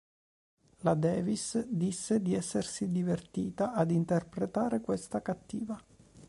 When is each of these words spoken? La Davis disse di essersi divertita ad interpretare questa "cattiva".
La 0.79 0.95
Davis 0.95 1.63
disse 1.67 2.23
di 2.23 2.33
essersi 2.33 2.89
divertita 2.89 3.73
ad 3.73 3.91
interpretare 3.91 4.81
questa 4.81 5.21
"cattiva". 5.21 5.79